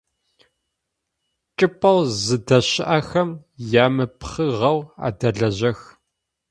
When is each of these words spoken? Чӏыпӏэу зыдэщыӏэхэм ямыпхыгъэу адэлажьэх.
Чӏыпӏэу 1.57 1.99
зыдэщыӏэхэм 2.23 3.29
ямыпхыгъэу 3.83 4.79
адэлажьэх. 5.07 5.79